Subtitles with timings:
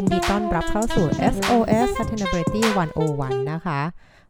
[0.00, 2.62] ยินดีต้อนรับเข้าสู่ SOS Sustainability
[3.06, 3.80] 101 นะคะ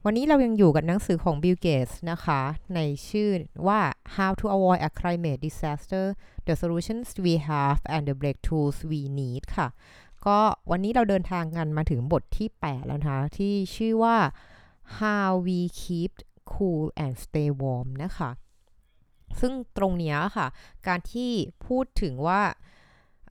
[0.05, 2.41] วันนี้เรายังอยู่กับหนังสือของ Bill Gates นะคะ
[2.75, 3.29] ในชื่อ
[3.67, 3.81] ว่า
[4.15, 6.05] How to Avoid a Climate Disaster
[6.47, 9.69] the Solutions We Have and the Breakthroughs We Need ค่ะ
[10.27, 10.39] ก็
[10.71, 14.17] วันนี้เราเดินทางกันมาถึงบทที่ 8 แล้วนะคะ ที่ชื่อว่า
[14.99, 16.13] How We Keep
[16.53, 18.31] Cool and Stay Warm นะคะ
[19.41, 20.47] ซึ่งตรงนี้ค่ะ
[20.87, 21.31] การที่
[21.67, 22.43] พูดถึงว่า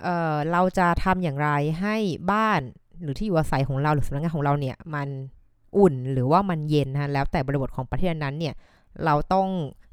[0.01, 1.49] เเราจะทำอย่างไร
[1.81, 1.95] ให้
[2.31, 2.61] บ้าน
[3.01, 5.09] หรือที่อยู่อาศัยของเราหรือสำนักงานของเราเนี่ยมัน
[5.77, 8.53] อุ่นหรือว่ามันเย็นนะแล้วแต่บริบทของประเทศนั้นเนี่ย
[9.05, 9.47] เราต้อง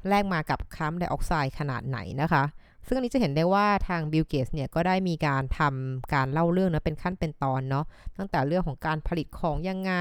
[0.07, 2.43] แลกมากับคาร์บอนไดออกไซด์ขนาดไหนนะคะ
[2.87, 7.85] ซึ่งอันนี้จะเห็นได้ว่าทางบิลเกตส์เนี่ยก็ได้มีการทำการเล่าเรื่องนะเป็นขั้นเป็นตอนเนาะ
[8.17, 9.93] ตั้งแต่เรื่องของการผลิตของยังไง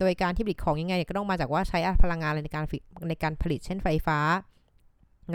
[0.00, 2.64] โดยการที่ผลิตของยังไงเนี่ยก็ต้องมาจากว่าใช้พลังงานอะไรในการ
[3.08, 4.18] ในการผลิตเช่นไฟฟ้า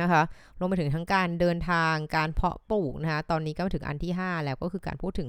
[0.01, 0.21] นะคะ
[0.59, 5.27] รวมไปถึงทั้งการเดินทางการเพาะปลูกนะคะตอนนี้ก็มาถึงอันที่ 5 แล้วก็คือการพูดถึง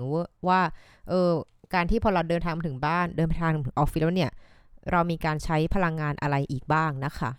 [0.48, 0.60] ว่า
[1.08, 1.30] เออ
[1.74, 4.32] การที่พอเราเดินทางมาถึงบ้านเดินทางถึงออฟฟิศแล้วเนี่ย
[4.92, 7.30] เรามีการใช้พลังงานอะไรอีกบ้างนะคะ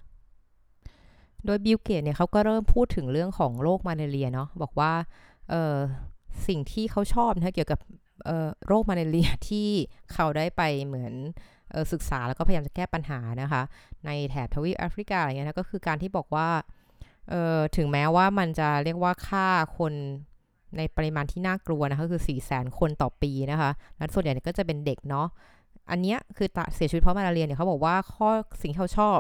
[1.46, 4.92] โดยบิลเกตเนี่ยเขาก็เริ่มพูดถึงเรื่องของโรคมาเรียเนาะบอกว่า
[5.50, 5.76] เออ
[6.48, 7.80] สิ่งที่เขาชอบนะเกี่ยวกับ
[8.68, 9.68] โรคมาเรียที่
[10.14, 11.14] เขาได้ไปเหมือน
[11.92, 13.62] ศึกษาแล้วก็พยายามจะแก้ปัญหานะคะ
[14.06, 16.50] ในแถบทวีปแอฟริกาอะไรเงี้ยนะก็คือการที่บอกว่า
[17.30, 19.94] เอ่อถึงแม้ว่ามันจะเรียกว่าฆ่าคน
[20.78, 25.28] ในปริมาณที่น่ากลัวนะคะคือ 4 0 0แสนคนต่อปีนะคะและส่วนใหญ่ก็จะเป็นเด็กเนาะ
[25.92, 28.30] อันนี้คือเสียชีวิตเพราะมาลาเรียเนี่ยเขาบอกว่าข้อ
[28.62, 29.18] สิ่งที่เขาชอบ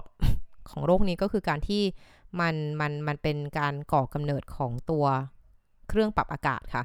[0.69, 1.83] ของโรคนี้ก็คือการที่
[2.39, 5.05] มันมันมันเป็นการก่อกำเนิดของตัว
[5.89, 6.83] เครื่องปรับอากาศค่ะ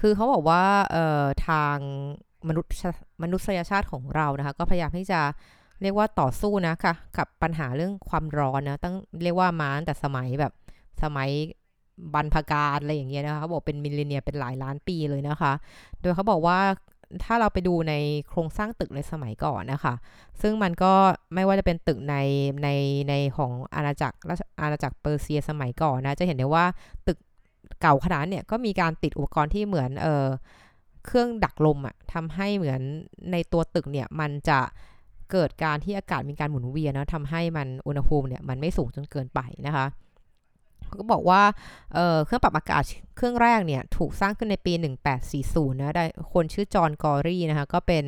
[0.00, 1.76] คือเขาบอกว่าเอ่อทาง
[2.48, 2.70] มนุษย์
[3.22, 5.20] มนุษยชาติของเรานะคะ ก็พยายามที่จะ
[5.82, 10.52] เรียกว่าต่อสู้นะค่ะกับปัญหาเรื่องความร้อนนะตั้งเรียกว่ามาตั้งแต่สมัยแบบ
[11.02, 11.30] สมัย
[12.14, 15.52] บรรพกาลอะไรอย่างเงี้ยนะคะบอกเป็นมิลเลนเนียเป็นหลายล้านปีเลยนะคะ
[16.00, 16.58] โดยเขาบอกว่า
[17.24, 17.94] ถ้าเราไปดูใน
[18.28, 19.94] โครงสร้างตึกในสมัยก่อนนะคะ
[20.40, 20.92] ซึ่งมันก็
[21.34, 22.16] ไม่ว่าจะเป็นตึกใน
[22.62, 22.68] ใน
[23.08, 24.16] ในของอาณาจักร
[24.60, 26.64] อาณาจักรเปอร์เซียสมัยก่อนนะ จะเห็นได้ว่า
[27.06, 27.18] ตึก
[27.80, 30.26] เก่าขนาดเนี่ยก็มีการติดอุปกรณ์ที่เหมือนเออ
[31.06, 32.80] เครื่องดักลมอะทำให้เหมือน
[33.32, 34.58] ในตัวตึกเนี่ยมันจะ
[35.32, 39.86] เกิดการที่อากาศมีการหมุนเวียนนะทำให้มันอุณหภูมิเนี่ยมันไม่สูงจนเกินไปนะคะ
[40.98, 41.42] ก็บอกว่า
[41.94, 42.82] เเครื่องปรับอากาศ
[43.16, 44.72] เครื่องแรกเนี่ยถูกสร้างขึ้นในปี
[45.26, 48.04] 1840 นะได้คนชื่อจอห์นกอรี่นะคะก็เป็น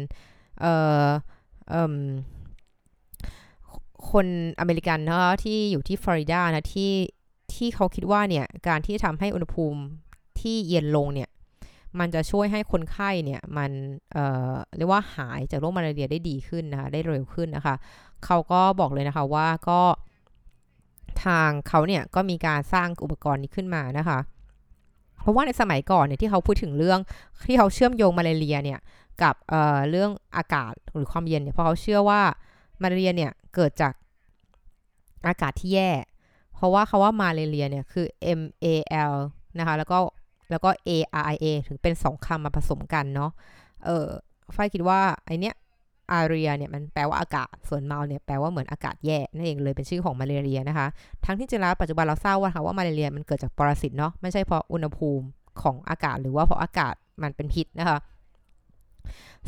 [4.11, 4.27] คน
[4.61, 6.93] อเมริกันนะที่อยู่ที่ฟลอริดานะที่
[7.55, 9.81] ที่เขาคิดว่าเนี่ยการที่ทำให้อุณหภูมิ
[10.41, 11.29] ที่เย็นลงเนี่ย
[11.99, 13.71] มันจะช่วยให้คนไข้เนี่ยมัน
[14.13, 17.75] เอ่อเรียกว่าหายจากโรคมาลาเรียได้ดีขึ้นนะคะได้เร็วขึ้นนะคะ
[18.25, 19.81] เขาก็บอกเลยนะคะว่าก็
[21.25, 24.19] ทางเขาเนี่ยก็มีการสร้างอุปกรณ์นี้ขึ้นมานะคะ
[25.21, 27.01] เพราะว่าในสมัยก่อนเนี่ยที่เขาพูดถึงเรื่อง
[27.49, 28.79] ที่เขาเชื่อมโยงมาลาเรียเนี่ย
[29.23, 32.21] กับเอ่อเรื่องอากาศหรือความเย็นเนี่ยเพราะเขาเชื่อว่า
[32.83, 33.93] มาลาเรียเนี่ยเกิดจาก
[35.27, 35.91] อากาศที่แย่
[36.55, 38.07] เพราะว่าเขาว่ามาลาเรียเนี่ยคือ
[38.39, 38.67] M A
[39.13, 39.15] L
[39.59, 39.99] นะคะแล้วก็
[40.51, 40.91] แล้วก็ A
[41.23, 43.31] R I A ถึงเป็นสองคำมาผสมกันเนาะ
[43.85, 44.07] เออ
[44.55, 45.55] ฝ้ายคิดว่าไอเนี้ย
[46.13, 50.87] อาเรียเนี่ยมันแปลว่าอากาศ ส่วนเมาเนี่ยแปลว่าเหมือนอากาศแย่นั่นเองเลยเป็นชื่อของมาเรียนะคะ
[51.25, 55.27] ทั้งที่จริงแล้วปัจจุบันเราทราบว่าค่ะว่ามาเลเรียมันเกิดจากปรสิตเนาะ ไม่ใช่เพราะอุณหภูมิ
[55.63, 57.99] ของอากาศ หรือว่าเพราะอากาศมันเป็นพิษนะคะ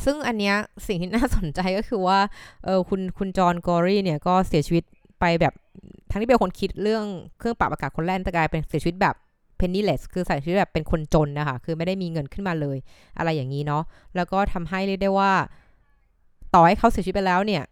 [0.04, 0.54] ซึ่งอันเนี้ย
[0.86, 2.18] สิ่งที่น่าสนใจก็คือว่า
[2.64, 4.84] เออคุณคุณจอห์นกอรี่เนี่ยก็เสียชีวิต
[5.20, 5.54] ไปแบบ
[6.10, 7.04] ทั้งที่เป็นคนคิดเรื่อง
[7.38, 9.14] เครื่องปรับอากาศคนแรกแต่กลายเป็นเสียชีวิตแบบ
[9.60, 12.78] penniless คือเสียชีวิตแบบเป็นคนจนนะคะ คือไม่ได้มีเงินขึ้นมาเลย
[13.18, 13.82] อะไรอย่างนี้เนาะ
[14.16, 15.32] แล้วก็ทำให้เรียกได้ว่า
[16.54, 17.64] ต่อให้เขาเสียชีวิตไปแล้วเนี่ย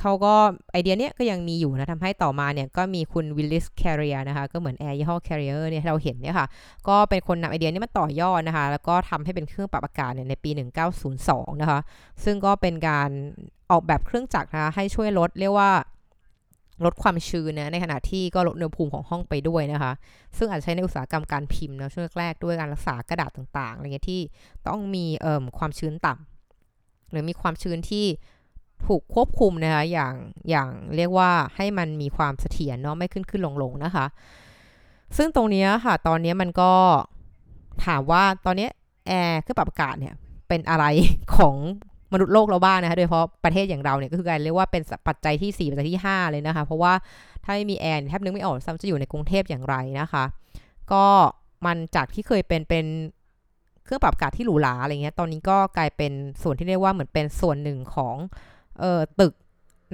[0.00, 0.34] เขาก็
[0.72, 6.46] ไอเดียเนี้ยก็ยังมีอยู่นะทำให้ต่อมาเนี่ยก็มีคุณวิลลิสแคริเออร์นะคะ ก็เหมือนแอร์ยี่ห้อแคริเออร์เนี่ยเราเห็นเนี่ยค่ะ
[6.88, 10.50] ก็เป็นคนนำไอเดียนี้มาต่อยอดนะคะ แล้วก็ทำให้เป็นเครื่องปรับอากาศเนี่ยในปี
[11.06, 11.80] 1902 นะคะ
[12.24, 13.10] ซึ่งก็เป็นการ
[13.70, 15.70] ออกแบบเครื่องจักรนะคะให้ช่วยลดเรียกว่า
[16.84, 19.92] ลดความชื้นนะในขณะที่ก็ลดอุณหภูมิของห้องไปด้วยนะคะ
[20.38, 24.20] ซึ่งอาจจะใช้ในอุตสาหกรรมการพิมพ์นะช่วงแรกด้วยการรักษากระดาษต่างๆอะไรเงี้ยที่
[24.68, 28.06] ต้องมีเอ่อความชื้นต่ำหรือมีความชื้นที่
[28.86, 30.14] ถูกควบคุมนะคะอย่าง
[30.50, 34.06] อย่างเรียกว่าให้มันมีความเสถียรเนาะไม่ขึ้นขึ้นลงลงนะคะ
[35.16, 36.72] ซึ่งตรงนี้ค่ะ ตอนนี้มันก็
[37.84, 38.68] ถามว่าตอนนี้
[39.06, 40.14] แอร์เครื่องปรับอากาศเนี่ย
[40.48, 40.84] เป็นอะไร
[41.36, 41.56] ของ
[42.12, 46.92] มนุษย์โลกเราบ้างนะคะโดยเฉพาะประเทศอย่างเราเนี่ยก็คือการเรียกว่าเป็นปัจจัยที่ 4 ปัจจัยที่ 5 เลยนะคะ เพราะว่า
[47.44, 50.24] ถ้าไม่มีแอร์แทบนึกไม่ออกซ้ำจะอยู่ในกรุงเทพอย่างไรนะคะ
[50.92, 51.04] ก็
[51.66, 52.86] มันจากที่เคยเป็นเป็น
[53.84, 56.12] เครื่องปรับอากาศที่หรูหราอะไรเงี้ยตอนนี้ก็กลายเป็น
[56.42, 58.16] ส่วนที่เรียกว่าเหมือนเป็นส่วนหนึ่งของ
[58.80, 59.32] เอ่อตึก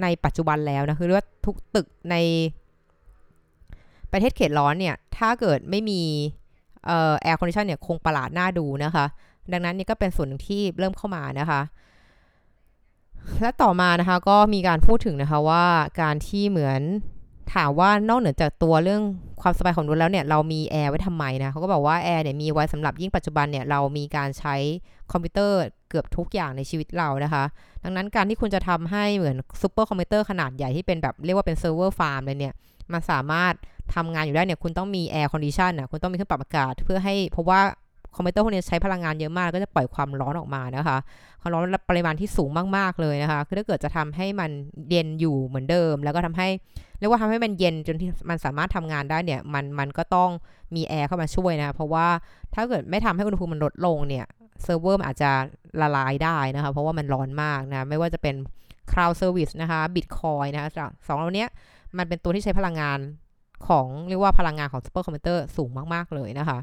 [0.01, 2.15] ในปัจจุบันแล้วนะคือเรียกว่าทุกตึกใน
[4.11, 6.01] ประเทศเขตร้อนเนี่ยถ้าเกิดไม่มี
[6.85, 9.05] เอ่อ air condition เนี่ยคงประหลาดน่าดูนะคะ
[9.51, 11.61] ดังนั้นนี่ก็เป็นส่วนหนึ่งที่เริ่มเข้ามานะคะ
[13.41, 15.65] และต่อมานะคะก็มีการพูดถึงนะคะว่า
[16.01, 16.81] การที่เหมือน
[17.53, 19.01] ถามว่านอกเหนือจากตัวเรื่อง
[19.41, 24.55] ความสบายของรถแล้วเนี่ยเรามีแอร์ไว้ทำไมนะเขาก็บอกว่าแอร์เนี่ยมีไว้สำหรับยิ่งปัจจุบันเนี่ยเรามีการใช้
[25.11, 25.59] คอมพิวเตอร์
[25.89, 27.43] เกือบทุกอย่างในชีวิตเรานะคะ
[27.83, 32.53] ดังนั้นการที่คุณจะทำให้เหมือนซูเปอร์คอมพิวเตอร์ขนาดใหญ่ที่เป็นแบบเรียกว่าเป็น server farm เลยเนี่ย
[32.93, 33.53] มันสามารถ
[33.95, 37.61] ทำงานอยู่ได้เนี่ยคุณต้องมี air condition นะคุณต้องมีเครื่องปรับอากาศเพื่อให้เพราะว่า
[38.15, 40.97] คอมพิวเตอร์พวกนี้ใช้พลังงานเยอะมากก็จะปล่อยความร้อนออกมานะคะ
[41.41, 44.51] ความร้อนปริมาณที่สูงมากๆเลยนะคะคือถ้าเกิดจะทำให้มัน
[44.89, 46.47] เย็นอยู่เหมือนเดิม แล้วก็ทำให้
[46.99, 50.29] เรียกว่าทำให้มันเย็นจนที่มันสามารถทำงานได้เนี่ยมันมันก็ต้อง
[50.75, 52.07] มีแอร์เข้ามาช่วยนะเพราะว่า
[52.55, 54.25] ถ้าเกิดไม่ทำให้อุณหภูมิมันลดลงเนี่ย
[54.63, 55.31] เซิร์ฟเวอร์อาจจะ
[55.81, 58.35] ละลายได้นะคะเพราะว่ามันร้อนมากนะไม่ว่าจะเป็น
[58.91, 60.69] Cloud Service นะคะ Bitcoin นะคะ
[61.07, 61.45] ของเหล่านี้
[61.97, 62.99] มันเป็นตัวที่ใช้พลังงาน
[63.67, 66.57] ของเรียกว่าพลังงานของซูเปอร์คอมพิวเตอร์สูงมาก ๆ เลยนะคะ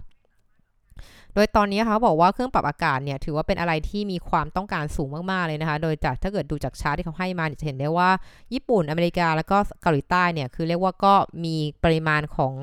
[1.37, 8.11] โดยตอนนี้เขาบอกว่าเครื่องปรับอากาศเนี่ยถือว่าเป็นอะไรที่มีความต้องการสูงมากๆเลยนะคะ โดยจากถ้าเกิดดูจากชาร์ตที่เขาให้มาจะเห็นได้ว่า
[8.55, 12.55] ญี่ปุ่นอเมริกาแล้วก็เกาหลีใต้เนี่ยคือเรียกว่าก็มีปริมาณของ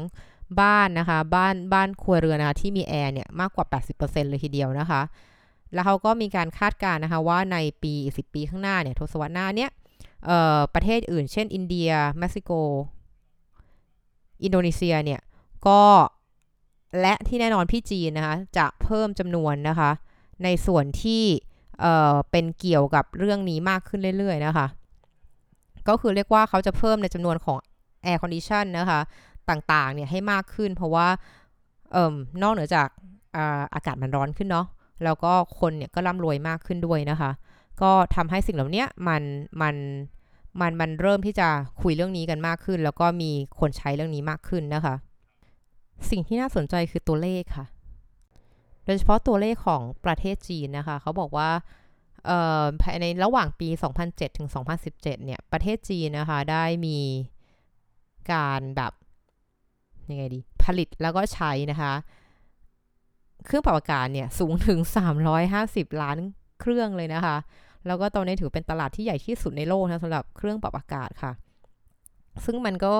[0.61, 5.01] บ้านนะคะ บ้านบ้านครัวเรือนนะคะที่มีแอร์เนี่ยมากกว่า 80%เลยทีเดียวนะคะ
[5.73, 9.71] แล้วเขาก็มีการคาดการณ์นะคะว่าในปี10ปีข้างหน้าเนี่ยทศวรรษหน้าเนี่ย
[10.73, 12.51] ประเทศอื่น เช่น อินเดียเม็กซิโก
[14.43, 15.21] อินโดนีเซียเนี่ย
[15.67, 15.81] ก็
[17.01, 19.91] และที่แน่นอนพี่จีนนะคะจะเพิ่มจำนวนนะคะ
[20.43, 21.23] ในส่วนที่
[21.81, 24.67] เอ่อเป็นเกี่ยวกับเรื่องนี้มากขึ้นเรื่อย ๆ นะคะ
[25.87, 27.57] ก็คือเรียกว่าเขาจะเพิ่มในจำนวนของ
[28.03, 28.99] air condition นะคะ
[29.49, 31.07] ต่างๆ เนี่ยให้มากขึ้น เพราะว่า
[31.91, 32.87] เอ่อนอกเหนือจาก
[33.73, 34.67] อากาศมันร้อนขึ้นเนาะ
[35.03, 37.31] แล้วก็คนเนี่ยก็ร่ำรวยมากขึ้นด้วยนะคะ
[37.81, 39.23] ก็ทำให้สิ่งเหล่านี้มัน
[39.61, 39.75] มัน
[40.61, 41.47] มันมันเริ่มที่จะ
[41.81, 44.95] คุยเรื่องนี้กันมากขึ้น แล้วก็มีคนใช้เรื่องนี้มากขึ้นนะคะ
[46.09, 47.65] สิ่งที่น่าสนใจคือตัวเลขค่ะ
[48.85, 51.49] โดยเฉพาะตัวเลขของประเทศจีนนะคะ เขาบอกว่า
[52.81, 53.69] ภายในระหว่างปี
[54.03, 56.99] 2007 ถึง 2017 เนี่ย ประเทศจีนนะคะ ได้มี
[58.31, 58.93] การแบบ
[60.09, 61.93] ยังไงดี ผลิตแล้วก็ใช้นะคะ
[63.45, 64.79] เครื่องปรับอากาศเนี่ย สูงถึง
[65.39, 66.17] 350 ล้าน
[66.61, 67.37] เครื่องเลยนะคะ
[67.87, 71.31] แล้วก็ตอนนี้ถือเป็นตลาดที่ใหญ่ที่สุดในโลกนะสำหรับเครื่องปรับอากาศค่ะ
[72.45, 72.95] ซึ่งมันก็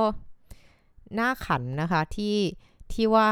[1.19, 2.35] น่าขันนะคะที่
[2.93, 3.29] ที่ว่า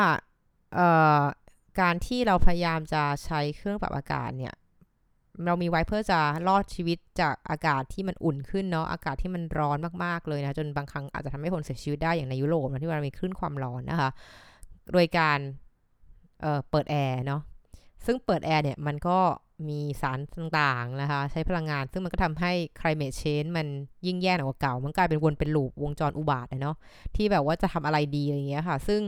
[1.81, 4.54] การที่เราพยายามจะใช้เครื่องปรับอากาศเนี่ย
[5.46, 14.10] เรามีไว้เพื่อจะรอดชีวิตจากอากาศที่มันอุ่นขึ้นเนาะอากาศที่มันร้อนมากๆเลยนะจนบางครั้งอาจจะทำให้คนเสียชีวิตได้อย่างในยุโรปนะที่มันมีคลื่นความร้อนนะคะ
[14.94, 15.40] โดยการ
[16.42, 17.42] เเปิดแอร์เนาะ
[18.06, 19.19] ซึ่งเปิดแอร์เนี่ยมันก็
[19.69, 23.68] มีสารต่างๆนะคะ ใช้พลังงาน ซึ่งมันก็ทำให้ climate change มัน
[24.06, 26.75] ยิ่งแย่หนักกว่าเก่า มันกลายเป็นวนเป็นลูปวงจรอุบาทเนาะ
[27.16, 29.02] ที่แบบว่าจะทำอะไรดีอะไรเงี้ยค่ะ ซึ่ง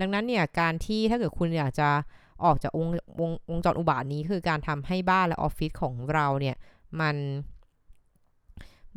[0.00, 1.88] ดังนั้นเนี่ยการที่ถ้าเกิดคุณอยากจะ
[2.44, 2.88] ออกจากวง
[3.20, 6.56] วงวงจรอุบาทนี้คือการทำให้บ้านและออฟฟิศของเราเนี่ย
[7.00, 7.16] มัน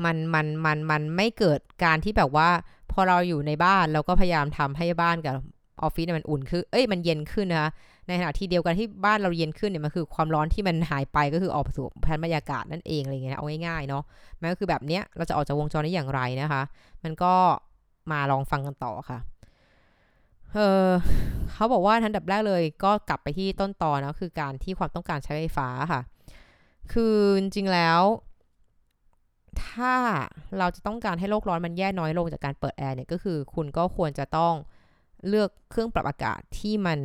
[0.04, 2.50] มันมันมันมันไม่เกิดการที่แบบว่า
[2.92, 5.36] พอเราอยู่ในบ้านเราก็พยายามทำให้บ้านกับ
[5.82, 7.70] ออฟฟิศมันอุ่นคือเอ้ยมันเย็นขึ้นนะคะ
[8.08, 14.04] ในขณะที่เดียวกันที่บ้านเราเย็นขึ้นเนี่ยมันคือความร้อนที่มันหายไปก็คือออกสู่แผนบรรยากาศนั่นเองอะไรเงี้ยเอาง่ายๆเนาะ
[14.40, 16.62] มันก็คือแบบเนี้ยเราจะออกจากวงจรนี้อย่างไรนะคะ
[17.04, 17.34] มันก็
[18.12, 19.20] มาลองฟังกันต่อค่ะ
[20.56, 20.90] เออ
[21.52, 26.02] เขาบอกว่าทันดับแรกเลยก็กลับไปที่ต้นตอนะคือการที่ความต้องการใช้ไฟฟ้าค่ะ
[26.94, 28.02] คือจริงแล้ว
[29.66, 29.96] ถ้า
[30.58, 34.54] เราจะต้องการให้โลกร้อนมันแย่น้อยลงจากการเปิดแอร์เนี่ยก็คือ คุณก็ควรจะต้อง
[35.28, 37.00] เลือกเครื่องปรับอากาศที่มัน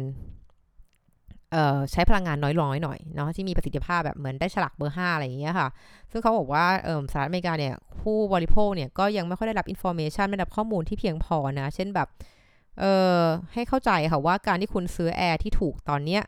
[1.92, 5.68] ใช้พลังงานน้อยลงหน่อยเนาะที่มีประสิทธิภาพแบบเหมือนได้ฉลากเบอร์ 5 อะไรอย่างเงี้ยค่ะ
[6.10, 6.64] ซึ่งเขาบอกว่า
[7.12, 12.08] สหรัฐอเมริกาเนี่ยผู้บริโภคเนี่ยก็ยังไม่ค่อยได้รับ information ไม่ได้รับข้อมูลที่เพียงพอนะ เช่นแบบ
[12.78, 16.22] เอ่อให้เข้าใจค่ะว่าการที่คุณซื้อแอร์ที่ถูกตอนเนี้ย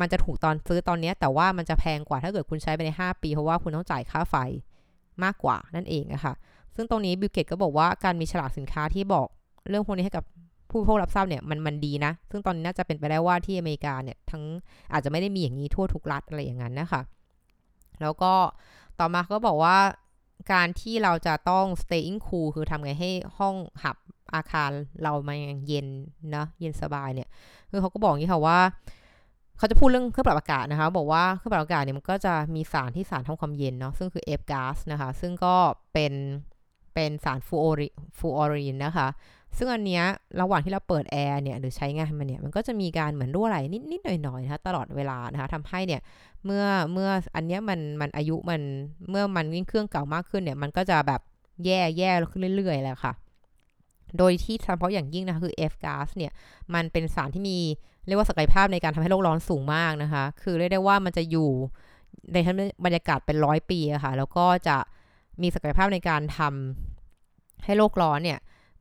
[0.00, 4.36] มันจะถูกตอนซื้อตอนนี้แต่ว่ามันจะแพงกว่าถ้าเกิดคุณใช้ไปใน 5 ปี เพราะว่าคุณต้องจ่ายค่าไฟ
[5.24, 6.34] มากกว่านั่นเองอะคะ
[6.74, 9.26] ซึ่งตรงนี้บิลเกตส์ก็บอกว่าการมีฉลากสินค้าที่บอก
[9.68, 10.24] เรื่องพวกนี้ให้กับ
[10.70, 14.42] ผู้บริโภครับทราบเนี่ยมันมันดีนะ ซึ่งตอนนี้น่าจะเป็นไปได้ว่าที่อเมริกาเนี่ยทั้ง
[14.92, 17.02] อาจจะไม่ได้มีอย่างนี้ทั่วทุกรัฐอะไรอย่างนั้นนะคะ
[18.00, 18.32] แล้วก็
[18.98, 19.76] ต่อมาก็บอกว่า
[20.52, 23.96] การที่เราจะต้อง staying cool คือทำไงให้ห้องหับ
[24.34, 24.70] อาคาร
[25.02, 25.38] เรามัน
[25.68, 25.86] เย็น
[26.34, 27.28] นะเย็นสบายเนี่ย
[27.70, 28.58] คือเขาก็บอกอย่างนี้ค่ะว่า
[29.58, 35.56] เขาจะพูดเรื่องเครื่องปรับอากาศนะคะ บอกว่าเครื่องปรับอากาศเนี่ยมันก็จะมีสารที่สารทำความเย็นเนาะซึ่งคือ F ก๊าซนะคะ ซึ่งก็
[35.92, 36.12] เป็น
[36.94, 37.88] เป็นสารฟลูออรี
[38.18, 39.08] ฟลูออรีนนะคะ
[39.56, 40.04] ซึ่งอันเนี้ย
[40.40, 43.58] ระหว่างที่เราเปิดแอร์เนี่ยหรือใช้งานมันเนี่ยมันก็จะมีการเหมือนรั่วไหล
[43.90, 46.00] นิดๆหน่อยๆนะคะตลอดเวลานะคะทำให้เนี่ย
[46.44, 48.60] เมื่อเมื่ออันเนี้ยมันมันอายุมัน
[49.10, 51.20] เมื่อมันวิ่งเครื่องเก่ามากขึ้นเนี่ยมันก็จะแบบ
[51.64, 53.12] แย่แย่ขึ้นเรื่อยๆแล้วค่ะ
[54.18, 56.32] โดยที่เฉพาะอย่างยิ่งนะคะคือ F gas เนี่ย
[56.74, 57.58] มันเป็นสารที่มี
[58.06, 61.50] เรียกว่าศักยภาพในการทำให้โลกร้อนสูงมากนะคะ คือเรียกได้ว่ามันจะอยู่
[62.32, 64.76] ในชั้นบรรยากาศเป็นร้อยปีอะค่ะ แล้วก็จะ
[65.42, 68.38] มีศักยภาพในการทำให้โลกร้อนเนี่ย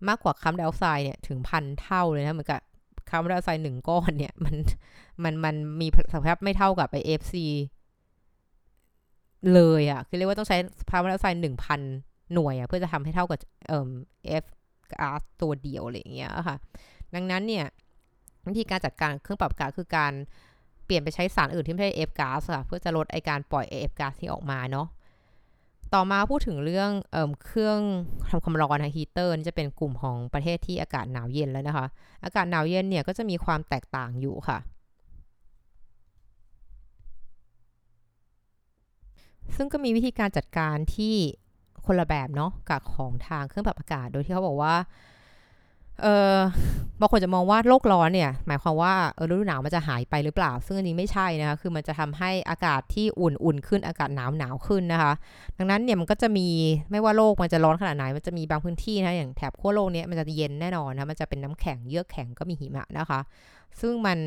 [0.08, 2.62] มากกว่าคาร์บอนไดออกไซด์เนี่ยถึงพันเท่าเลยนะเหมือนกับ
[3.10, 4.56] คาร์บอนไดออกไซด์หนึ่งก้อนเนี่ยมัน
[5.24, 7.46] มันมันมีศักยภาพไม่เท่ากับไป FC
[9.54, 10.58] เลยอะคือเรียกว่าต้องใช้
[10.90, 11.82] คาร์บอนไดออกไซด์หนึ่งพัน
[12.34, 13.90] หน่วยอะเพื่อจะทำให้เท่ากับเอ่อ
[14.28, 14.46] F
[14.92, 16.56] ก๊าซตัวเดียวอะไรอย่างเงี้ยค่ะ
[17.16, 17.66] ดังนั้นเนี่ย
[18.48, 20.14] วิธีการจัดการเครื่องปรับอากาศคือการ
[20.86, 24.88] เปลี่ยนไปใช้สารอื่นที่ไม่ใช่ F ก๊าซค่ะเพื่อจะลดไอ้การปล่อย F ก๊าซที่ออกมาเนาะ
[25.94, 27.80] ต่อมาพูดถึงเรื่องเอเครื่อง
[28.30, 31.86] ทำความร้อนนะฮีเตอร์นี่จะเป็นกลุ่มของประเทศที่อากาศหนาวเย็นแล้วนะคะ
[32.24, 34.58] อากาศหนาวเย็นเนี่ยก็จะมีความแตกต่างอยู่ค่ะ
[39.56, 41.16] ซึ่งก็มีวิธีการจัดการที่
[41.86, 44.76] คนละแบบเนาะกับของทางเครื่องปรับอากาศ โดยที่เขาบอกว่า
[46.02, 46.38] เออ
[47.00, 55.14] บางคนจะมองว่าโลกร้อนเนี่ย หมายความว่าเออฤดูหนาวมันจะหายไปหรือเปล่า ซึ่งอันนี้ไม่ใช่นะคะ คือมันจะทำให้อากาศที่อุ่นอุ่นขึ้นอากาศหนาวหนาวขึ้นนะคะ
[55.58, 56.48] ดังนั้นเนี่ยมันก็จะมี
[56.92, 63.20] ไม่ว่าโลกมันจะร้อนขนาดไหน มันจะมีบางพื้นที่นะอย่างแถบขั้วโลกเนี้ยมันจะเย็นแน่นอนนะมันจะเป็นน้ำแข็งเยือกแข็งก็มีหิมะนะคะ
[63.82, 64.20] ซึ่งมัน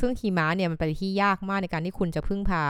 [0.00, 2.62] ซึ่งหิมะเนี่ยมันเป็นที่ยากมากในการที่คุณจะพึ่งพา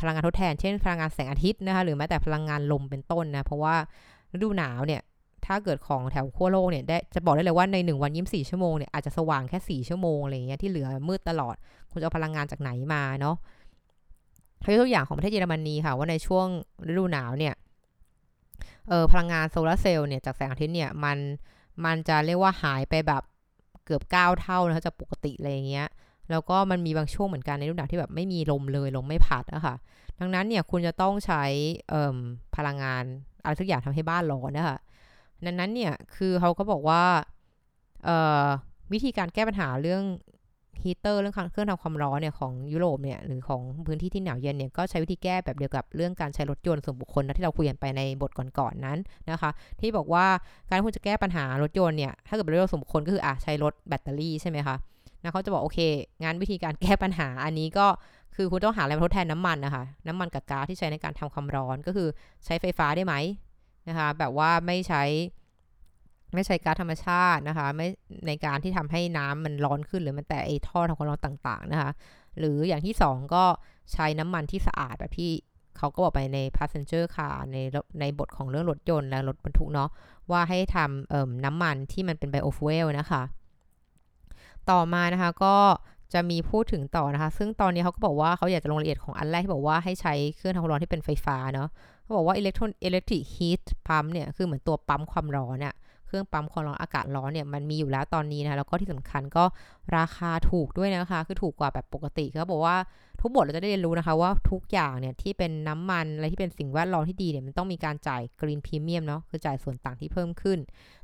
[0.00, 3.74] พลังงานทดแทน เช่น พลังงานแสงอาทิตย์นะคะหรือแม้แต่พลังงานลมเป็นต้นนะเพราะว่า
[4.34, 5.00] ฤดูหนาวเนี่ย
[5.46, 11.56] ถ้าเกิดของแถวขั้วโลกเนี่ยได้จะบอกได้เลยว่าใน 1 วันยี่สี่ชั่วโมงเนี่ยอาจจะสว่างแค่4ชั่วโมงอะไรเงี้ยที่เหลือมืดตลอด
[11.90, 13.36] คุณจะเอาพลังงานจากไหนมาเนาะ
[14.60, 16.46] เขายกตัวอย่างของประเทศเยอรมนีค่ะว่าในช่วง
[16.88, 17.54] ฤดูหนาวเนี่ย
[18.88, 21.18] เออพลังงานโซลาเซลล์เนี่ยจากแสงอาทิตย์เนี่ยมัน
[21.84, 23.22] มันจะเรียกว่าหายไปแบบ
[23.84, 25.88] เกือบ 9 เท่านะคะจากปกติอะไรเงี้ย
[26.30, 29.74] แล้วก็มันมีบางช่วงเหมือนกันในฤดูหนาวที่แบบไม่มีลมเลยลมไม่พัดอะค่ะ
[30.20, 31.44] ดังนั้นเนี่ยคุณจะต้องใช้
[32.56, 33.04] พลังงาน
[33.42, 34.78] อะไรทุกอย่างทำให้บ้านร้อนนะคะ
[35.46, 37.02] ดังนั้นเนี่ยคือเขาก็บอกว่า
[38.92, 40.02] วิธีการแก้ปัญหาเรื่อง
[40.82, 48.98] ฮีเตอร์เรื่องเครื่องทำความร้อนเนี่ยของยุโรปเนี่ยหรือของพื้นที่ที่หนาวเย็นเนี่ยก็ใช้วิธีแก้แบบเดียวกับเรื่องการใช้รถยนต์ส่วนบุคคลนะที่เราคุยกันไปในบทก่อนๆนนั้น
[49.30, 49.50] นะคะ
[49.80, 50.26] ที่บอกว่า
[50.70, 54.76] การคุณจะแก้ปัญหารถยนต์เนี่ยถ้าเกิดเป็นรถส่วนบุคคลก็คืออะใช้รถแบตเตอรี่ใช่ไหมคะ
[55.22, 55.78] นะเขาจะบอกโอเค
[56.22, 57.86] งานวิธีการแก้ปัญหาอันนี้ก็
[58.36, 62.08] คือคุณต้องหาอะไรมาทดแทนน้ำมันนะคะน้ำมันกับก๊าซที่ใช้ในการทำความร้อนก็คือ
[62.44, 63.14] ใช้ไฟฟ้าได้ไหม
[63.88, 65.04] นะคะแบบว่าไม่ใช้
[66.34, 67.88] ไม่ใช้ก๊าซธรรมชาตินะคะไม่
[68.26, 71.90] ในการที่ทำให้น้ำมันร้อนขึ้นหรือมันแต่ไอท่อทำความร้อนต่างๆนะคะ
[72.38, 73.44] หรืออย่างที่ 2 ก็
[73.92, 75.30] ใช้น้ำมันที่สะอาดแบบที่
[75.78, 77.56] เขาก็บอกไปใน passenger car ใน
[78.00, 79.90] ในบทของเรื่องรถยนต์และรถบรรทุกเนาะ
[80.30, 83.22] ว่าให้ทำน้ำมันที่มันเป็นไบโอฟูเอลนะคะ
[84.70, 85.56] ต่อมานะคะก็
[86.12, 91.68] จะมีพูดถึงต่อนะคะ ซึ่งตอนนี้เขาก็บอกว่าเขาอยากจะลงรายละเอียดของอันแรกที่บอกว่าให้ใช้เครื่องทำความร้อนที่เป็นไฟฟ้าเนาะ
[92.04, 95.74] เขาบอกว่า electron electric heat pump เนี่ยคือเหมือนตัวปั๊มความร้อนเนี่ย
[96.06, 99.44] เครื่องปั๊มความร้อนอากาศร้อนเนี่ยมันมีอยู่แล้วตอนนี้นะคะแล้วก็ที่สำคัญก็
[99.96, 102.76] ราคาถูกด้วยนะคะ คือถูกกว่าแบบปกติเขาบอกว่า
[103.20, 110.58] ทุกบทเราจะได้เรียนรู้นะคะว่าทุกอย่างเนี่ยที่เป็นน้ำมันอะไรที่เป็นสิ่งแวดล้อมที่ดีเนี่ยมันต้องมีการจ่าย green premium เนาะคือจ่ายส่วนต่างที่เพิ่มขึ้น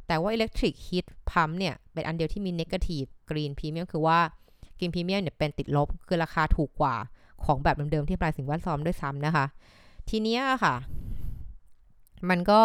[0.07, 4.19] แต่ว่า electric heat pump เนี่ยเป็นอันเดียวที่มี negative green premium คือว่า
[4.80, 6.95] green premium เนี่ยเป็นติดลบคือราคาถูกกว่า
[7.45, 9.47] ของแบบเดิมๆที่ปลายสิ่งแวดล้อมด้วยซ้ำนะคะ
[10.09, 10.76] ทีเนี้ยค่ะ
[12.30, 12.62] มันก็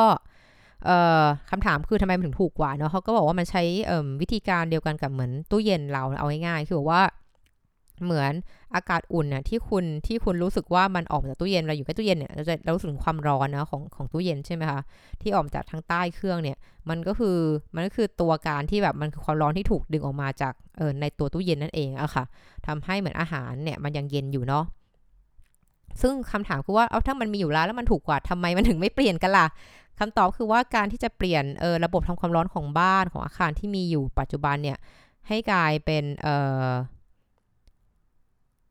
[1.50, 3.64] คำถามคือทำไมมันถึงถูกกว่าเนาะเขาก็บอกว่ามันใช้
[4.22, 7.02] วิธีการเดียวกันกับเหมือนตู้เย็นเราเอาง่ายๆคือว่า
[8.04, 8.34] เหมือน
[8.76, 14.82] อากาศอุ่นน่ะที่คุณที่คุณรู้สึกว่ามันออกมาจากตู้เย็นเราอยู่ใกล้ตู้เย็นเนี่ยเราจะเรารู้สึกความร้อนนะของของตู้เย็นใช่ไหมคะ
[15.22, 16.58] ที่ออกมาจากทางใต้เครื่องเนี่ย
[16.90, 17.38] มันก็คือ
[17.76, 22.24] มันก็คือตัวการที่แบบมันคือความร้อนที่ถูกดึงออกมาจากเออในตัวตู้เย็นนั่นเองอะค่ะ
[22.68, 24.64] ทำให้เหมือนอาหารเนี่ยมันยังเย็นอยู่เนาะ
[26.02, 29.48] ซึ่งคำถามคือว่าเอาถ้ามันมีอยู่แล้วแล้วมันถูกกว่าทำไมมันถึงไม่เปลี่ยนกันล่ะ
[30.00, 34.78] คำตอบคือว่าการที่จะเปลี่ยนเออระบบทำความร้อนของบ้านของอาคารที่มีอยู่ปัจจุบันเนี่ย
[35.28, 36.28] ให้กลายเป็นเอ
[36.68, 36.70] อ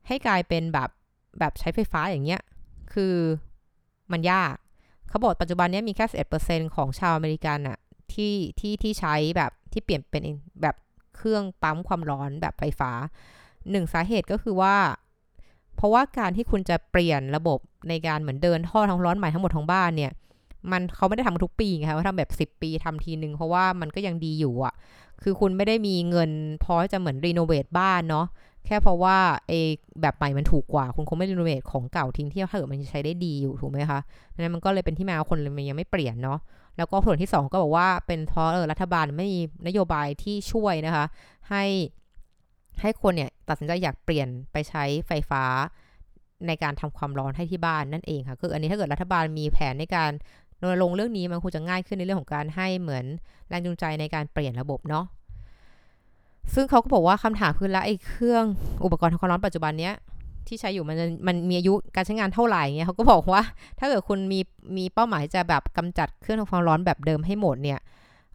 [0.08, 0.90] ให้กลายเป็นแบบ
[1.38, 2.40] แบบใช้ไฟฟ้าอย่างเงี้ย
[2.92, 3.14] คือ
[4.12, 4.54] มันยาก
[5.08, 6.06] เขาบอกปัจจุบันนี้มีแค่
[6.40, 7.78] 11%ของชาวอเมริกันอะ
[8.12, 10.22] ที่ที่ที่ใช้แบบที่เปลี่ยนเป็น
[10.62, 10.76] แบบ
[11.16, 12.90] เครื่องปั๊มความร้อนแบบไฟฟ้า
[13.70, 14.76] หนึ่งสาเหตุก็คือว่า
[15.76, 20.12] เพราะว่าการที่คุณจะเปลี่ยนระบบในการเหมือนเดินท่อทางร้อนใหม่ทั้งหมดของบ้านเนี่ย
[20.70, 24.74] มันเขาไม่ได้ทำทุกปีไงคะว่าทำแบบ 10 ปีทำทีนึงเพราะว่ามันก็ยังดีอยู่อะ
[25.22, 26.30] คือคุณไม่ได้มีเงิน
[26.64, 28.26] พอจะเหมือนรีโนเวทบ้านเนาะ
[28.66, 29.16] แค่เพราะว่า
[29.46, 29.60] ไอ้
[30.00, 34.00] แบบใหม่มันถูกกว่า คุณคงไม่รีโนเวทของเก่าทิ้งที่ถ้าเกิดมันใช้ได้ดีอยู่ถูกไหมคะ
[34.34, 36.38] นั้นมันก็เลยเป็นที่มาคนเลยมันยังไม่เปลี่ยนเนาะ
[36.76, 41.04] แล้วก็ผลที่ 2 ก็บอกว่าเป็นเพราะเออรัฐบาลไม่มีนโยบายที่ช่วยนะคะ
[41.50, 41.64] ให้
[42.80, 45.44] ให้คนเนี่ยตัดสินใจอยากเปลี่ยนไปใช้ไฟฟ้า
[46.46, 50.10] ในการทำความร้อนให้ที่บ้านนั่นเองค่ะคืออันนี้ถ้าเกิดรัฐบาลมีแผนในการ
[50.60, 53.04] รณรงค์เรื่องนี้มันคงจะง่ายขึ้นในเรื่องของการให้เหมือน
[53.48, 55.04] แรงจูงใจในการเปลี่ยนระบบเนาะ
[56.54, 58.44] ซึ่งเขาก็บอกว่าคำถามคือแล้วไอ้เครื่อง
[58.84, 59.94] อุปกรณ์ทำความร้อนปัจจุบันเนี้ย
[60.46, 63.42] ที่ใช้อยู่มันมันมีอายุการใช้งานเท่าไหร่เงี้ยเขาก็บอกว่า
[63.78, 64.40] ถ้าเกิดคุณมี
[64.76, 67.80] มีเป้าหมายจะแบบกำจัดเครื่องทำความร้อนแบบเดิมให้หมดเนี่ย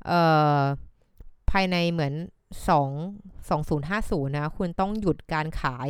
[0.07, 0.21] เอ่
[0.57, 0.59] อ
[1.51, 2.13] ภายในเหมือน
[2.67, 2.77] 2
[3.49, 5.89] 2050นะคุณต้องหยุดการขาย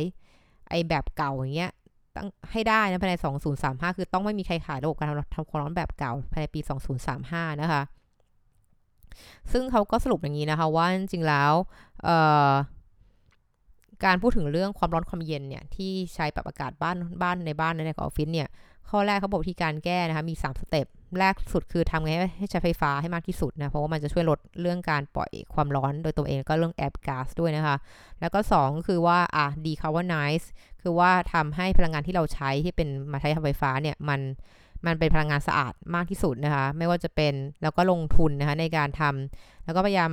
[0.68, 1.72] ไอแบบเก่าอย่างเงี้ย
[2.16, 3.14] ตั้งให้ได้นะภายใน
[3.56, 6.60] 2035 คือต้องไม่มีใครขายระบบการทำความร้อนแบบเก่าภายในปี
[7.10, 7.82] 2035 นะคะ
[9.52, 11.52] ซึ่งเขาก็สรุปอย่างนี้นะคะว่าจริงแล้ว
[14.04, 18.48] การพูดถึงเรื่องความร้อนความเย็นเนี่ยที่ใช้ปรับอากาศบ้านบ้านในบ้านในออฟฟิศเนี่ย
[18.90, 20.86] ข้อแรกเขาบอกที่การแก้นะคะมี 3 สเต็ป
[21.18, 27.76] แรกสุดคือทำไงให้ใช้ไฟฟ้าให้มากที่สุดนะ เพราะว่ามันจะช่วยลดเรื่องการปล่อยความร้อนโดยตัวเองก็เรื่องแอบก๊าซด้วยนะคะ
[28.20, 30.46] แล้วก็ 2 คือว่าอะ decarbonize
[30.82, 34.20] คือว่าทำให้พลังงานที่เราใช้ที่เป็นมาใช้ทำไฟฟ้าเนี่ยมัน
[34.86, 40.10] มันเป็นพลังงานสะอาดมากที่สุดนะคะ ไม่ว่าจะเป็นแล้วก็ลงทุนนะคะในการทำแล้วก็พยายาม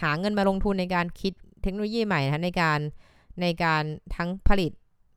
[0.00, 2.78] หาเงินมาลงทุนในการคิดเทคโนโลยีใหม่นะคะในการ
[3.42, 3.82] ในการ
[4.16, 4.72] ทั้งผลิต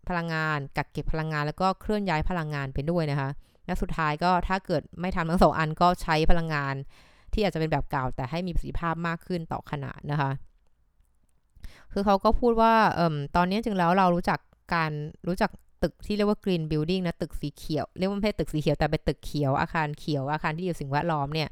[0.09, 3.29] พลังงาน กักเก็บพลังงาน แล้วก็เคลื่อนย้ายพลังงานไปด้วยนะคะ
[3.65, 6.75] และสุดท้ายก็ถ้าเกิดไม่ทำทั้งสองอันก็ใช้พลังงาน
[7.33, 10.31] ที่อาจจะเป็นแบบเก่า แต่ให้มีประสิทธิภาพมากขึ้นต่อขนาดนะคะ
[11.93, 14.39] คือเขาก็พูดว่าออตอนนี้จริงแล้วเรารู้จัก
[14.75, 14.91] การ
[15.27, 15.51] รู้จัก
[15.83, 21.49] ตึกที่เรียกว่า green building นะตึกสีเขียว เรียกว่าไม่ใช่ตึกสีเขียวแต่เป็นตึกเขียวอาคารเขียวอาคารที่อยู่สิ่งแวดล้อมเนี่ย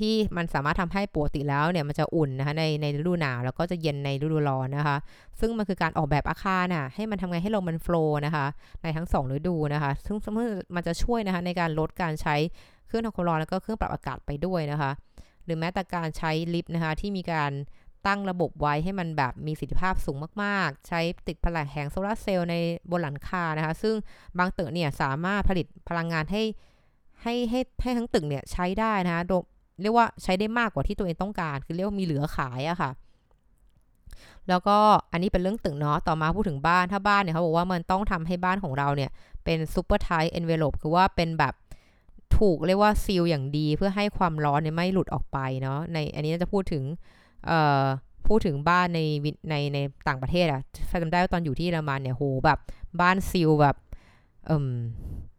[0.00, 4.96] ที่มันสามารถทำให้ปกติแล้วเนี่ยมันจะอุ่นนะคะในในฤดูหนาวแล้วก็จะเย็นในฤดูร้อนนะคะ
[5.40, 8.46] ซึ่งมันคือการออกแบบอาคารน่ะให้มันทำไงให้ลมมันโฟล์นะคะ
[8.82, 10.14] ในทั้ง 2 ฤดูนะคะ ซึ่ง
[10.74, 12.36] มันจะช่วยนะคะในการลดการใช้
[12.86, 14.90] เครื่องทำความร้อนแล้วก็เครื่องปรับอากาศไปด้วยนะคะ
[15.44, 17.52] หรือแม้แต่การใช้ลิฟต์นะคะที่มีการ
[18.06, 22.54] ตั้งระบบไว้ให้มันแบบมีประสิทธิภาพสูงมากๆ ใช้ติดพลังแหงโซลาเซลล์ใน
[22.90, 23.94] บนหลังคานะคะ ซึ่ง
[24.38, 26.42] บางตึกเนี่ยสามารถผลิตพลังงานให้
[27.22, 29.22] ให้ให้ให้ทั้งตึกเนี่ยใช้ได้นะคะ
[29.82, 32.90] เรียกว่าใช้ได้มากกว่าที่ตัวเองต้องการ คือเรียกว่ามีเหลือขายอะค่ะ
[34.48, 34.76] แล้วก็
[35.12, 39.10] อันนี้เป็นเรื่องตึกเนาะต่อมาพูดถึงบ้านถ้าบ้านเนี่ยเขาบอกว่ามันต้องทำให้บ้านของเราเนี่ย
[39.44, 41.54] เป็น super tight envelope คือว่าเป็นแบบ
[42.38, 46.82] ถูกเรียกว่า seal อย่างดีเพื่อให้ความร้อนเนี่ยไม่หลุดออกไปเนาะในอันนี้จะพูดถึง
[47.46, 47.84] เอ่อ
[48.26, 49.00] พูดถึงบ้านใน
[49.50, 50.62] ในในต่างประเทศอะ
[51.02, 52.58] จำได้ว่าตอนอยู่ที่เยอรมันเนี่ยโหแบบ
[53.00, 53.76] บ้านซีลแบบ
[54.46, 54.68] เอ่ม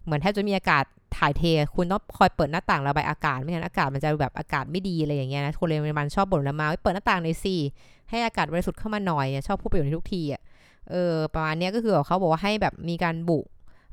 [0.06, 0.84] เหมือนแทบจะมีอากาศ
[1.18, 1.44] ถ่ายเท
[1.76, 7.62] คุณต้องคอยเปิดหน้าต่างระบายอากาศไม่งั้นอากาศมันจะแบบอากาศไม่ดีอะไรอย่างเงี้ยนะคนเรียนมันชอบบ่นละมาเปิดหน้าต่างในสี่
[8.10, 10.42] ให้อากาศบริสุทธิ์เข้ามาหน่อยชอบพูดประโยชน์ทุกทีอะ
[10.90, 13.40] เออประมาณนี้ก็คือเขาบอกว่าให้แบบมีการบุ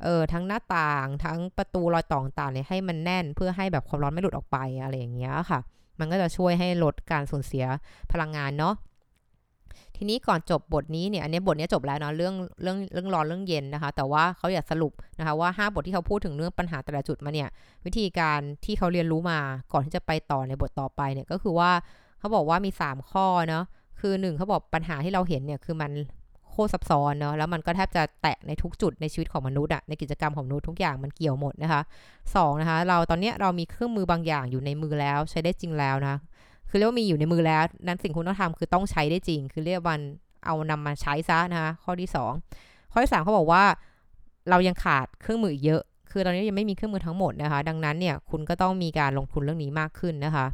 [0.05, 5.61] เออทั้งหน้าต่างทั้งประตูรอยต่อต่างๆเนี่ยให้มันแน่นเพื่อให้แบบความร้อนไม่หลุดออกไปอะไรอย่างเงี้ยค่ะ
[5.98, 7.64] มันก็จะช่วยให้ลดการสูญเสีย
[8.12, 8.74] พลังงานเนาะ
[9.97, 17.49] ทีนี้ก่อนจบบทนี้เนี่ยอันนี้บทนี้จบแล้วเนาะเรื่องเรื่องเรื่องร้อนเรื่องเย็นนะคะ แต่ว่าเขาอยากสรุปนะคะว่า 5 บทที่เขาพูดถึงเรื่องปัญหาแต่ละจุดมาเนี่ย
[17.87, 19.39] วิธีการที่เขาเรียนรู้มา
[19.73, 21.71] ก่อนที่จะไปต่อในบทต่อไปเนี่ยก็คือว่า
[22.19, 23.65] เขาบอกว่ามี 3 ข้อเนาะ
[24.01, 25.93] คือ 1เขาบอกปัญหาที่เราเห็นเนี่ยคือมัน
[26.51, 31.81] โคตรซับซ้อนเนาะแล้วมันก็แทบจะแตะในทุกจุดในชีวิตของมนุษย์อะในกิจกรรมของมนุษย์ทุกอย่างมันเกี่ยวหมดนะคะ
[32.21, 36.17] 2นะคะเราตอนนี้เรามีเครื่องมือบางอย่างอยู่ในมือแล้วใช้ได้จริงแล้วนะ
[36.68, 40.00] คือเรียกว่ามีอยู่ในมือแล้ว นั้นสิ่งคุณต้องทำคือต้องใช้ได้จริง คือเรียกวัน
[40.46, 42.11] เอานำมาใช้ซะนะคะข้อที่
[42.52, 43.64] 2 ข้อที่3เขาบอกว่า
[44.50, 50.46] เรายังขาดเครื่องมือเยอะ คือตอนนี้ยังไม่มีเครื่องมือทั้งหมดนะคะ ดังนั้นเนี่ยคุณก็ต้องมีการลงทุนเรื่องนี้มากขึ้นนะคะ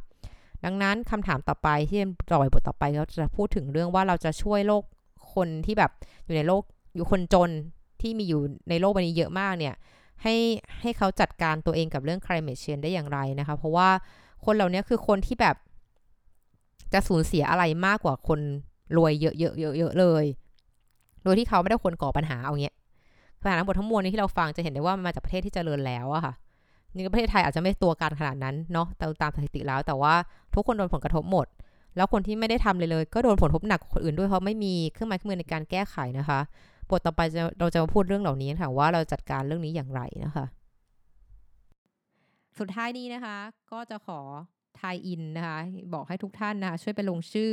[0.65, 4.83] ดังนั้นคำถามต่อไปที่ต่อยบทต่อไปเขาจะพูดถึงเรื่องว่าเราจะช่วยโลก
[5.35, 5.91] คนที่แบบ
[6.25, 6.63] อยู่ในโลก
[6.95, 7.51] อยู่คนจน
[8.01, 9.75] ที่มีอยู่ในโลกใบนี้เยอะมากเนี่ย
[10.23, 10.35] ให้
[10.81, 13.89] ให้เขาจัดการตัวเองกับเรื่อง climate change ได้อย่างไรนะคะ เพราะว่า
[14.45, 15.57] คนเหล่านี้คือคนที่แบบ
[16.93, 18.41] จะสูญเสียอะไรมากกว่าคน
[18.97, 20.25] รวยเยอะๆเยอะๆเลย
[21.23, 22.75] โดยที่เขาไม่ได้คนก่อปัญหาเอาเงี้ย
[23.41, 26.35] ปัญหาทั้งหมดทั้งมวลนี้ที่เราฟังจะเห็นได้ว่ามันมาจากประเทศที่เจริญแล้วอะค่ะ
[26.95, 30.15] นี่ประเทศไทยอาจจะไม่ตัวการขนาดนั้นเนาะแต่ตามสถิติแล้ว แต่ว่า
[30.55, 31.47] ทุกคนโดนผลกระทบหมด
[31.97, 36.41] แล้วคนที่ไม่ได้ทำเลยเลย ก็โดนผลกระทบหนักคนอื่นด้วยเพราะไม่มีเครื่องไม้เครื่องมือในการแก้ไขนะคะ
[36.91, 37.21] บทต่อไป
[37.61, 40.45] เราจะมาพูดเรื่องเหล่านี้ค่ะว่าเราจัดการเรื่องนี้อย่างไรนะคะ
[42.59, 43.37] สุดท้ายนี้นะคะ
[43.73, 44.21] ก็จะขอ
[44.83, 45.59] ทายอินนะคะ
[45.95, 47.53] บอกให้ทุกท่านนะคะช่วยไปลงชื่อ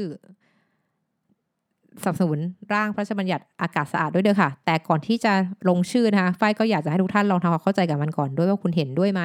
[2.04, 2.40] สนับสนุน
[2.74, 5.34] ร่างพระราชบัญญัติอากาศสะอาดด้วยเด้อค่ะ แต่ก่อนที่จะ
[5.70, 9.22] ลงชื่อนะคะฝ้ายก็อยากจะให้ทุกท่านลองทำความเข้าใจกับมันก่อนด้วยว่าคุณเห็นด้วยไหม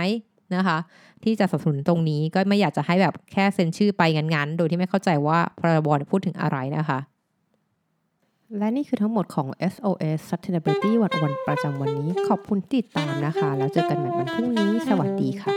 [0.54, 0.78] นะคะ
[1.24, 6.98] ที่จะสนับสนุนตรงนี้ก็ไม่อยากจะให้แบบแค่เซ็นชื่อไปงั้นๆ โดยที่ไม่เข้าใจว่าพรบพูดถึงอะไรนะคะ
[8.58, 15.54] และนี่คือทั้งหมดของ SOS Sustainability วันวันประจำวันนี้ ขอบคุณติดตามนะคะ แล้วเจอกันใหม่วันพรุ่งนี้ สวัสดีค่ะ